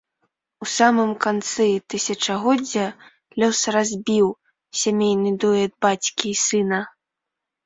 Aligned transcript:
У 0.63 0.67
самым 0.77 1.09
канцы 1.25 1.67
тысячагоддзя 1.93 2.85
лёс 3.43 3.59
разбіў 3.77 4.27
сямейны 4.81 5.31
дуэт 5.45 5.73
бацькі 5.89 6.25
і 6.33 6.35
сына. 6.47 6.81